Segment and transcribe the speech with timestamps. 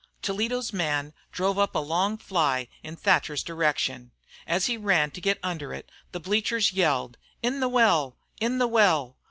[0.23, 4.09] Toledo's man drove up a long fly in Thatcher's direction.
[4.47, 8.17] As he ran to get under it, the bleachers yelled: "In the well!
[8.39, 9.15] In the well!"